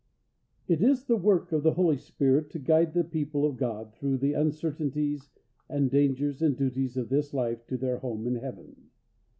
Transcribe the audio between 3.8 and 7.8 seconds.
through the uncertainties and dangers and duties of this life to